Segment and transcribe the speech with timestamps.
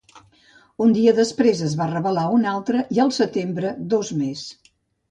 [0.85, 4.53] Un dia després, es va revelar un altre, i al setembre dos més.